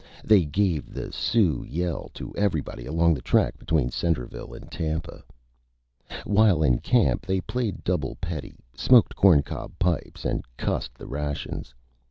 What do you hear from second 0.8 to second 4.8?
the Sioux Yell to everybody along the Track between Centreville and